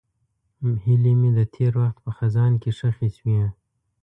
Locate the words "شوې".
3.17-3.39